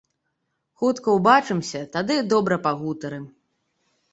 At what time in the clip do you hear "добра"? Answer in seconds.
2.33-2.55